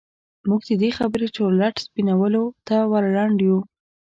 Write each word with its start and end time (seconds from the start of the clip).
موږ 0.47 0.61
د 0.69 0.71
دې 0.81 0.89
خبرې 0.97 1.27
چورلټ 1.35 1.75
سپينولو 1.85 2.43
ته 2.67 2.75
ور 2.91 3.03
لنډ 3.15 3.37
يوو. 3.47 3.59